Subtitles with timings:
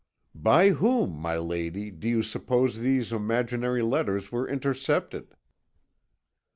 [0.33, 5.35] "By whom, my lady, do you suppose these imaginary letters were intercepted?"